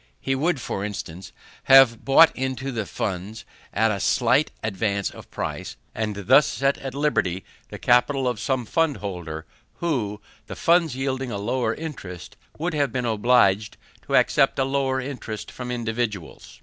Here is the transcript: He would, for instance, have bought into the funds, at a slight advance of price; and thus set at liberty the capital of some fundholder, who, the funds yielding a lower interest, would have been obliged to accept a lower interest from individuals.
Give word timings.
He 0.19 0.33
would, 0.33 0.59
for 0.59 0.83
instance, 0.83 1.31
have 1.65 2.03
bought 2.03 2.35
into 2.35 2.71
the 2.71 2.87
funds, 2.87 3.45
at 3.71 3.91
a 3.91 3.99
slight 3.99 4.49
advance 4.63 5.11
of 5.11 5.29
price; 5.29 5.75
and 5.93 6.15
thus 6.25 6.47
set 6.47 6.79
at 6.79 6.95
liberty 6.95 7.45
the 7.69 7.77
capital 7.77 8.27
of 8.27 8.39
some 8.39 8.65
fundholder, 8.65 9.43
who, 9.75 10.19
the 10.47 10.55
funds 10.55 10.95
yielding 10.95 11.29
a 11.29 11.37
lower 11.37 11.75
interest, 11.75 12.35
would 12.57 12.73
have 12.73 12.91
been 12.91 13.05
obliged 13.05 13.77
to 14.07 14.15
accept 14.15 14.57
a 14.57 14.63
lower 14.65 14.99
interest 14.99 15.51
from 15.51 15.69
individuals. 15.69 16.59